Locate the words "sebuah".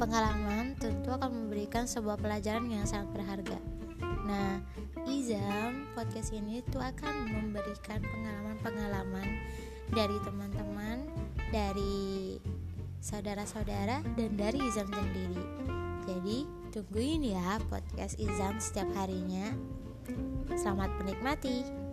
1.84-2.16